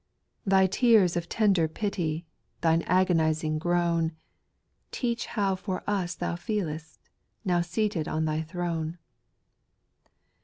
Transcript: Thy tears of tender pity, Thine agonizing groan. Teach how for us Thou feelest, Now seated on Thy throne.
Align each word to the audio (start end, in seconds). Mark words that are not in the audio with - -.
Thy 0.47 0.65
tears 0.65 1.15
of 1.15 1.29
tender 1.29 1.67
pity, 1.67 2.25
Thine 2.61 2.81
agonizing 2.87 3.59
groan. 3.59 4.13
Teach 4.89 5.27
how 5.27 5.53
for 5.55 5.83
us 5.85 6.15
Thou 6.15 6.35
feelest, 6.35 7.07
Now 7.45 7.61
seated 7.61 8.07
on 8.07 8.25
Thy 8.25 8.41
throne. 8.41 8.97